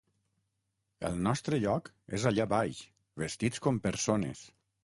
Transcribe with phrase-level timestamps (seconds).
[1.09, 2.83] El nostre lloc és allà baix,
[3.25, 4.47] vestits com persones!